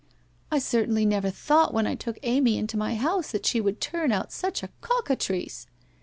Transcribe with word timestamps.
I 0.49 0.57
certainly 0.57 1.05
never 1.05 1.29
thought 1.29 1.75
when 1.75 1.85
I 1.85 1.93
took 1.93 2.17
Amy 2.23 2.57
into 2.57 2.75
my 2.75 2.95
house 2.95 3.29
that 3.29 3.45
she 3.45 3.61
would 3.61 3.79
turn 3.79 4.11
out 4.11 4.31
such 4.33 4.63
a 4.63 4.69
cockatrice 4.81 5.67